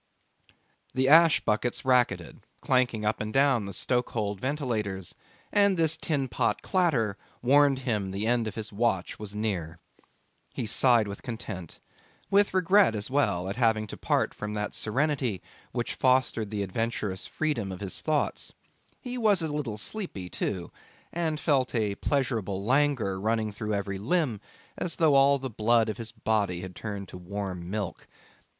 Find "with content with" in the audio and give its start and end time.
11.07-12.51